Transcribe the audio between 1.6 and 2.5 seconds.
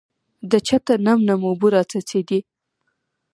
راڅڅېدې.